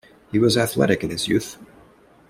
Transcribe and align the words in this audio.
He 0.31 0.39
was 0.39 0.57
athletic 0.57 1.03
in 1.03 1.11
his 1.11 1.27
youth. 1.27 1.59